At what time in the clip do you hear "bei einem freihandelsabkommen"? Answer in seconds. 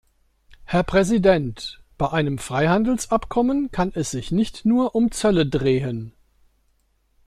1.99-3.69